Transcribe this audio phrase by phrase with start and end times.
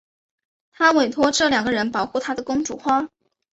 [0.71, 3.09] 她委托这两个人保护她的公主花。